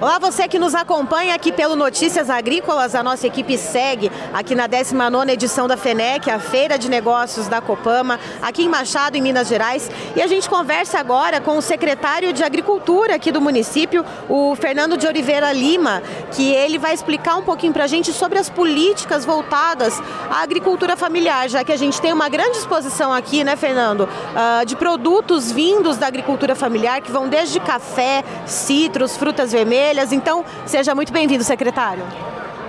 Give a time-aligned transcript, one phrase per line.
[0.00, 4.66] Olá, você que nos acompanha aqui pelo Notícias Agrícolas, a nossa equipe segue aqui na
[4.66, 9.46] 19 edição da FENEC, a Feira de Negócios da Copama, aqui em Machado, em Minas
[9.46, 9.90] Gerais.
[10.16, 14.96] E a gente conversa agora com o secretário de Agricultura aqui do município, o Fernando
[14.96, 19.26] de Oliveira Lima, que ele vai explicar um pouquinho para a gente sobre as políticas
[19.26, 24.08] voltadas à agricultura familiar, já que a gente tem uma grande exposição aqui, né, Fernando,
[24.08, 30.12] uh, de produtos vindos da agricultura familiar, que vão desde café, citros, frutas vermelhas, Ovelhas.
[30.12, 32.04] Então, seja muito bem-vindo, secretário.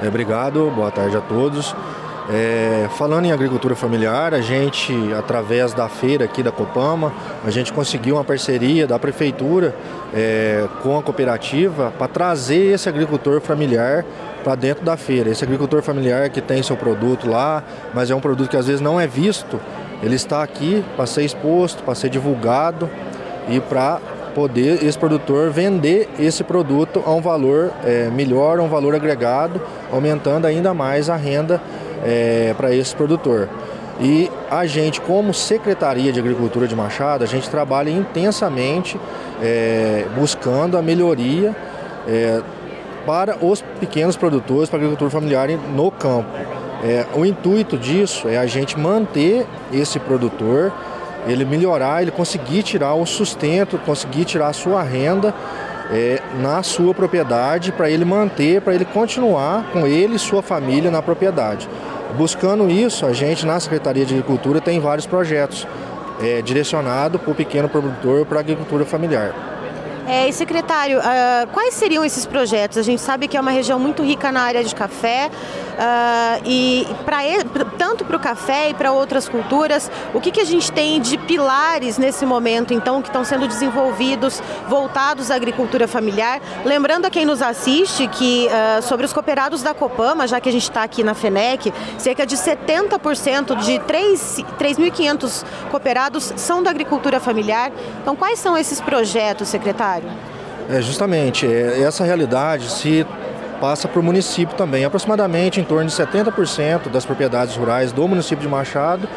[0.01, 1.75] É, obrigado, boa tarde a todos.
[2.31, 7.13] É, falando em agricultura familiar, a gente, através da feira aqui da Copama,
[7.45, 9.75] a gente conseguiu uma parceria da prefeitura
[10.11, 14.03] é, com a cooperativa para trazer esse agricultor familiar
[14.43, 15.29] para dentro da feira.
[15.29, 17.63] Esse agricultor familiar que tem seu produto lá,
[17.93, 19.59] mas é um produto que às vezes não é visto,
[20.01, 22.89] ele está aqui para ser exposto, para ser divulgado
[23.47, 23.99] e para
[24.33, 29.61] poder esse produtor vender esse produto a um valor é, melhor, a um valor agregado,
[29.91, 31.61] aumentando ainda mais a renda
[32.03, 33.47] é, para esse produtor.
[33.99, 38.99] E a gente, como Secretaria de Agricultura de Machado, a gente trabalha intensamente
[39.41, 41.55] é, buscando a melhoria
[42.07, 42.41] é,
[43.05, 46.29] para os pequenos produtores, para a agricultura familiar no campo.
[46.83, 50.73] É, o intuito disso é a gente manter esse produtor
[51.27, 55.33] ele melhorar, ele conseguir tirar o sustento, conseguir tirar a sua renda
[55.91, 60.89] é, na sua propriedade para ele manter, para ele continuar com ele e sua família
[60.89, 61.69] na propriedade.
[62.17, 65.67] Buscando isso, a gente na Secretaria de Agricultura tem vários projetos
[66.21, 69.50] é, direcionados para o pequeno produtor, para a agricultura familiar.
[70.07, 72.77] É, e secretário, uh, quais seriam esses projetos?
[72.77, 76.87] A gente sabe que é uma região muito rica na área de café uh, e
[77.05, 77.19] pra,
[77.77, 81.17] tanto para o café e para outras culturas, o que, que a gente tem de
[81.19, 86.41] pilares nesse momento, então, que estão sendo desenvolvidos, voltados à agricultura familiar?
[86.65, 90.51] Lembrando a quem nos assiste que uh, sobre os cooperados da Copama, já que a
[90.51, 97.71] gente está aqui na FENEC, cerca de 70% de 3.500 cooperados são da agricultura familiar.
[98.01, 99.90] Então, quais são esses projetos, secretário?
[100.69, 103.05] É, justamente, é, essa realidade se
[103.59, 104.85] passa para o município também.
[104.85, 109.07] Aproximadamente em torno de 70% das propriedades rurais do município de Machado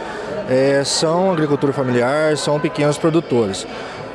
[0.48, 3.66] é, são agricultura familiar, são pequenos produtores.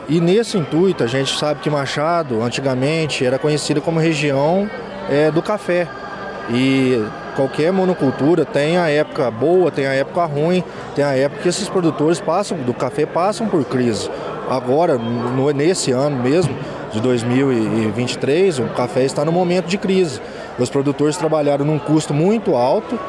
[0.07, 4.69] E nesse intuito, a gente sabe que Machado, antigamente, era conhecida como região
[5.09, 5.87] é, do café.
[6.51, 7.03] E
[7.35, 10.63] qualquer monocultura tem a época boa, tem a época ruim,
[10.95, 14.09] tem a época que esses produtores passam do café passam por crise
[14.49, 16.55] agora, no, nesse ano mesmo,
[16.91, 20.19] de 2023, o café está no momento de crise.
[20.57, 22.99] Os produtores trabalharam num custo muito alto,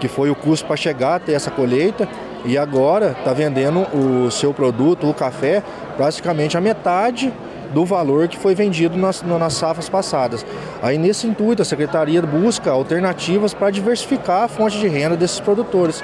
[0.00, 2.08] que foi o custo para chegar até essa colheita,
[2.44, 5.62] e agora está vendendo o seu produto, o café,
[5.96, 7.32] praticamente a metade
[7.72, 10.46] do valor que foi vendido nas, nas safras passadas.
[10.82, 16.02] Aí nesse intuito a secretaria busca alternativas para diversificar a fonte de renda desses produtores.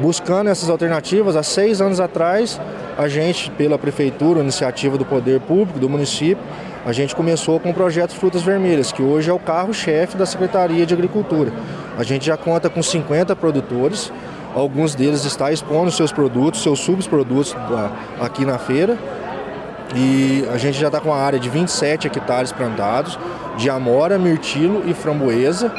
[0.00, 2.60] Buscando essas alternativas, há seis anos atrás
[2.98, 6.42] a gente, pela prefeitura, iniciativa do poder público do município,
[6.84, 10.84] a gente começou com o projeto Frutas Vermelhas, que hoje é o carro-chefe da Secretaria
[10.84, 11.52] de Agricultura.
[11.98, 14.12] A gente já conta com 50 produtores,
[14.54, 17.56] alguns deles estão expondo seus produtos, seus subprodutos
[18.20, 18.98] aqui na feira.
[19.94, 23.18] E a gente já está com a área de 27 hectares plantados
[23.56, 25.72] de amora, mirtilo e framboesa.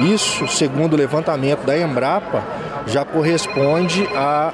[0.00, 2.42] Isso, segundo o levantamento da Embrapa,
[2.86, 4.52] já corresponde a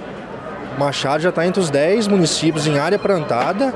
[0.78, 3.74] Machado já está entre os 10 municípios em área plantada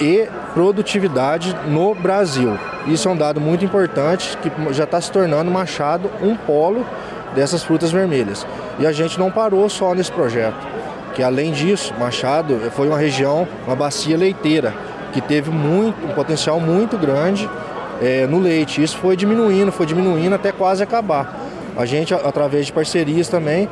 [0.00, 2.58] e produtividade no Brasil.
[2.86, 6.84] Isso é um dado muito importante que já está se tornando Machado um polo
[7.34, 8.46] dessas frutas vermelhas.
[8.78, 10.66] E a gente não parou só nesse projeto,
[11.14, 14.74] que além disso, Machado foi uma região, uma bacia leiteira,
[15.12, 17.48] que teve muito, um potencial muito grande
[18.00, 18.82] é, no leite.
[18.82, 21.41] Isso foi diminuindo, foi diminuindo até quase acabar.
[21.76, 23.68] A gente, através de parcerias também,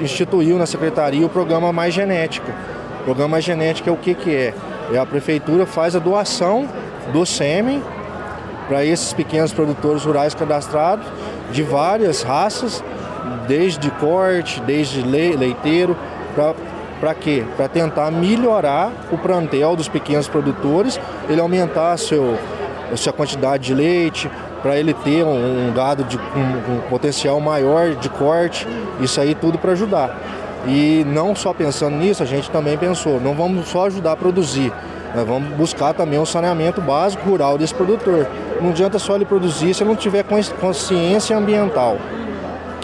[0.00, 2.52] instituiu na secretaria o programa Mais Genética.
[3.00, 4.54] O programa Mais Genética é o que, que é?
[4.92, 4.98] é?
[4.98, 6.68] A prefeitura faz a doação
[7.12, 7.82] do sêmen
[8.68, 11.06] para esses pequenos produtores rurais cadastrados
[11.50, 12.82] de várias raças,
[13.46, 15.96] desde corte, desde leiteiro,
[17.00, 17.44] para quê?
[17.56, 22.38] Para tentar melhorar o plantel dos pequenos produtores, ele aumentar seu,
[22.92, 24.30] a sua quantidade de leite,
[24.62, 28.66] para ele ter um, um gado de, um, um, potencial maior de corte,
[29.00, 30.16] isso aí tudo para ajudar.
[30.66, 34.72] E não só pensando nisso, a gente também pensou, não vamos só ajudar a produzir,
[35.14, 38.26] nós vamos buscar também um saneamento básico rural desse produtor.
[38.60, 40.24] Não adianta só ele produzir se ele não tiver
[40.60, 41.96] consciência ambiental.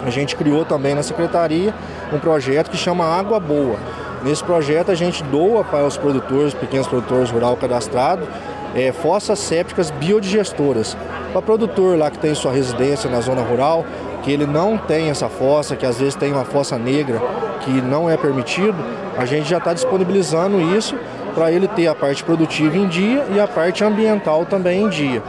[0.05, 1.73] A gente criou também na secretaria
[2.11, 3.77] um projeto que chama Água Boa.
[4.23, 8.27] Nesse projeto a gente doa para os produtores, pequenos produtores rural cadastrados,
[8.75, 10.97] é, fossas sépticas biodigestoras.
[11.31, 13.85] Para produtor lá que tem sua residência na zona rural,
[14.23, 17.21] que ele não tem essa fossa, que às vezes tem uma fossa negra
[17.61, 18.75] que não é permitido,
[19.17, 20.97] a gente já está disponibilizando isso
[21.33, 25.23] para ele ter a parte produtiva em dia e a parte ambiental também em dia.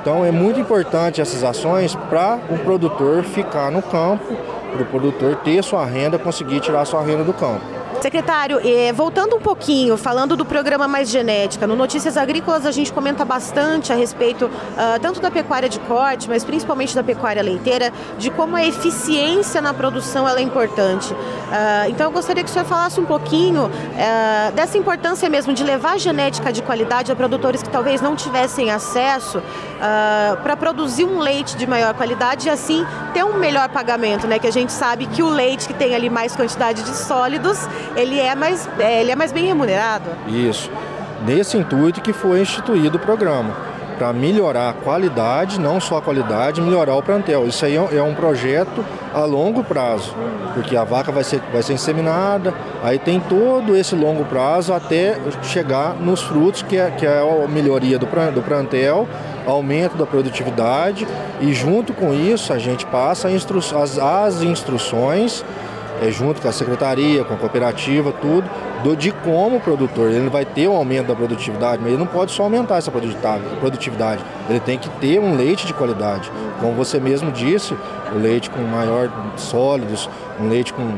[0.00, 4.36] Então é muito importante essas ações para o produtor ficar no campo,
[4.72, 7.73] para o produtor ter sua renda, conseguir tirar sua renda do campo.
[8.04, 12.92] Secretário, eh, voltando um pouquinho, falando do programa Mais Genética, no Notícias Agrícolas a gente
[12.92, 17.90] comenta bastante a respeito uh, tanto da pecuária de corte, mas principalmente da pecuária leiteira,
[18.18, 21.14] de como a eficiência na produção é importante.
[21.14, 25.64] Uh, então eu gostaria que o senhor falasse um pouquinho uh, dessa importância mesmo de
[25.64, 29.42] levar genética de qualidade a produtores que talvez não tivessem acesso
[30.42, 34.38] para produzir um leite de maior qualidade e assim ter um melhor pagamento, né?
[34.38, 37.66] Que a gente sabe que o leite que tem ali mais quantidade de sólidos
[37.96, 40.10] ele é mais, é, ele é mais bem remunerado.
[40.26, 40.70] Isso.
[41.24, 43.56] Nesse intuito que foi instituído o programa
[43.96, 47.46] para melhorar a qualidade, não só a qualidade, melhorar o plantel.
[47.46, 48.84] Isso aí é um projeto
[49.14, 50.12] a longo prazo,
[50.52, 52.52] porque a vaca vai ser, vai ser inseminada,
[52.82, 57.46] aí tem todo esse longo prazo até chegar nos frutos, que é, que é a
[57.46, 59.08] melhoria do, do plantel,
[59.46, 61.06] aumento da produtividade,
[61.40, 65.44] e junto com isso a gente passa instru as, as instruções
[66.02, 68.48] é, junto com a secretaria, com a cooperativa, tudo,
[68.82, 72.06] do, de como o produtor ele vai ter um aumento da produtividade, mas ele não
[72.06, 76.30] pode só aumentar essa produtividade, ele tem que ter um leite de qualidade.
[76.60, 77.76] Como você mesmo disse,
[78.14, 80.08] o leite com maior sólidos,
[80.40, 80.94] um leite com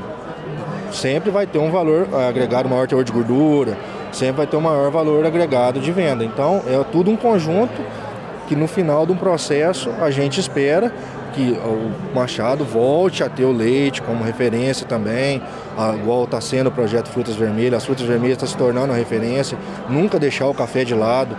[0.93, 3.77] sempre vai ter um valor agregado, maior teor de gordura,
[4.13, 6.25] sempre vai ter um maior valor agregado de venda.
[6.25, 7.75] Então é tudo um conjunto
[8.47, 10.93] que no final de um processo a gente espera
[11.35, 15.43] que o Machado volte a ter o leite como referência também,
[16.01, 17.75] igual está sendo o projeto Frutas Vermelhas.
[17.75, 19.59] As frutas vermelhas estão se tornando a referência,
[19.89, 21.37] nunca deixar o café de lado,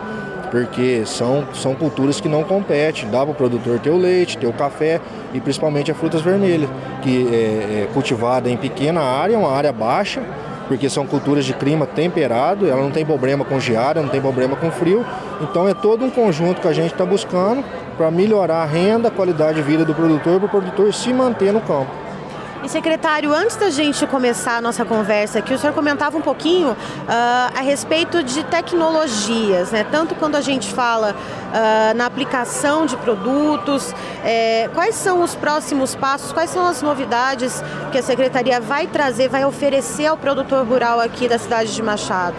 [0.52, 3.10] porque são, são culturas que não competem.
[3.10, 5.02] Dá para o produtor ter o leite, ter o café
[5.34, 6.70] e principalmente as frutas vermelhas,
[7.02, 10.22] que é, é cultivada em pequena área, uma área baixa,
[10.68, 14.56] porque são culturas de clima temperado, ela não tem problema com geada, não tem problema
[14.56, 15.06] com frio.
[15.42, 17.64] Então é todo um conjunto que a gente está buscando
[17.96, 21.52] para melhorar a renda, a qualidade de vida do produtor, para o produtor se manter
[21.52, 22.07] no campo.
[22.64, 26.72] E secretário, antes da gente começar a nossa conversa aqui, o senhor comentava um pouquinho
[26.72, 26.76] uh,
[27.56, 29.86] a respeito de tecnologias, né?
[29.90, 33.94] Tanto quando a gente fala uh, na aplicação de produtos,
[34.24, 39.30] eh, quais são os próximos passos, quais são as novidades que a secretaria vai trazer,
[39.30, 42.38] vai oferecer ao produtor rural aqui da cidade de Machado?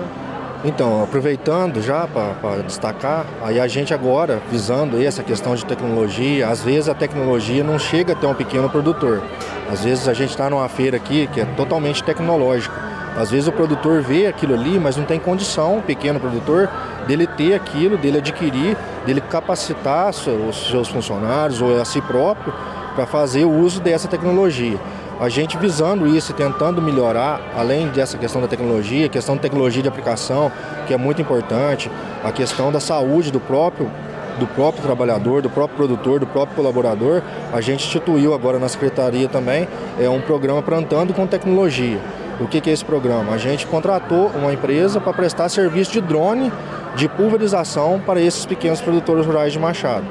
[0.64, 6.62] Então, aproveitando já para destacar, aí a gente agora, visando essa questão de tecnologia, às
[6.62, 9.22] vezes a tecnologia não chega até um pequeno produtor.
[9.70, 12.74] Às vezes a gente está numa feira aqui que é totalmente tecnológico.
[13.16, 16.68] Às vezes o produtor vê aquilo ali, mas não tem condição, o pequeno produtor,
[17.06, 18.76] dele ter aquilo, dele adquirir,
[19.06, 22.52] dele capacitar os seus funcionários ou a si próprio
[22.96, 24.78] para fazer o uso dessa tecnologia
[25.20, 29.82] a gente visando isso e tentando melhorar, além dessa questão da tecnologia, questão da tecnologia
[29.82, 30.50] de aplicação,
[30.86, 31.90] que é muito importante,
[32.22, 33.90] a questão da saúde do próprio
[34.38, 37.22] do próprio trabalhador, do próprio produtor, do próprio colaborador,
[37.52, 39.66] a gente instituiu agora na secretaria também
[39.98, 41.98] é um programa plantando com tecnologia.
[42.40, 43.32] O que, que é esse programa?
[43.32, 46.52] A gente contratou uma empresa para prestar serviço de drone
[46.94, 50.04] de pulverização para esses pequenos produtores rurais de Machado.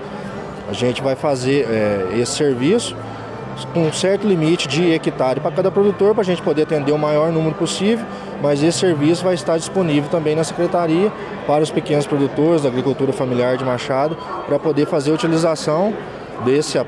[0.70, 2.94] A gente vai fazer é, esse serviço
[3.76, 7.32] um certo limite de hectare para cada produtor, para a gente poder atender o maior
[7.32, 8.06] número possível,
[8.42, 11.12] mas esse serviço vai estar disponível também na Secretaria
[11.46, 15.94] para os pequenos produtores da agricultura familiar de Machado, para poder fazer a utilização
[16.46, 16.80] desse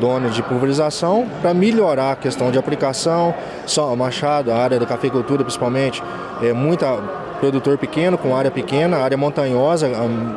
[0.00, 3.34] dono de pulverização para melhorar a questão de aplicação.
[3.66, 6.02] Só Machado, a área da cafeicultura principalmente,
[6.42, 6.96] é muita
[7.38, 9.90] produtor pequeno, com área pequena, área montanhosa,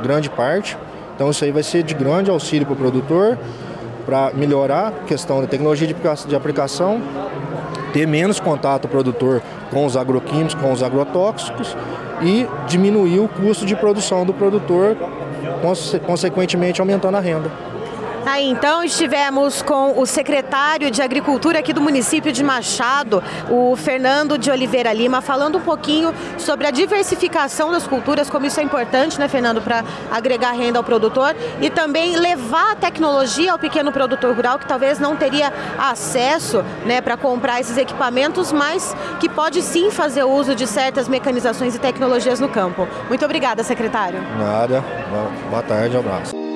[0.04, 0.78] grande parte.
[1.16, 3.38] Então isso aí vai ser de grande auxílio para o produtor
[4.08, 7.02] para melhorar a questão da tecnologia de aplicação,
[7.92, 11.76] ter menos contato produtor com os agroquímicos, com os agrotóxicos
[12.22, 14.96] e diminuir o custo de produção do produtor,
[16.06, 17.52] consequentemente aumentando a renda.
[18.28, 24.38] Aí então estivemos com o secretário de Agricultura aqui do município de Machado, o Fernando
[24.38, 29.18] de Oliveira Lima, falando um pouquinho sobre a diversificação das culturas, como isso é importante,
[29.18, 29.82] né, Fernando, para
[30.12, 35.00] agregar renda ao produtor e também levar a tecnologia ao pequeno produtor rural que talvez
[35.00, 40.68] não teria acesso, né, para comprar esses equipamentos, mas que pode sim fazer uso de
[40.68, 42.90] certas mecanizações e tecnologias no campo.
[43.08, 44.22] Muito obrigada, secretário.
[44.38, 44.84] Nada.
[45.50, 46.47] Boa tarde, um abraço.